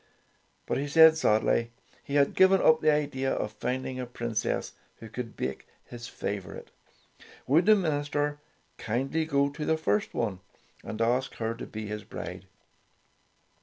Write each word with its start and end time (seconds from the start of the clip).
But 0.65 0.79
he 0.79 0.87
said 0.87 1.15
sadly 1.15 1.69
he 2.03 2.15
had 2.15 2.33
given 2.33 2.59
up 2.59 2.81
the 2.81 2.89
idea 2.91 3.31
of 3.31 3.51
finding 3.51 3.99
a 3.99 4.07
princess 4.07 4.73
who 4.97 5.07
could 5.07 5.37
bake 5.37 5.67
his 5.85 6.07
favorite. 6.07 6.71
Would 7.45 7.67
the 7.67 7.75
minister 7.75 8.39
kindly 8.79 9.25
go 9.25 9.51
to 9.51 9.63
the 9.63 9.77
first 9.77 10.15
one 10.15 10.39
and 10.83 11.01
ask 11.03 11.35
her 11.35 11.53
to 11.53 11.67
be 11.67 11.85
his 11.85 12.03
bride 12.03 12.47